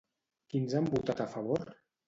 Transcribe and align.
Quins 0.53 0.73
han 0.79 0.89
votat 0.95 1.23
a 1.27 1.31
favor? 1.37 1.65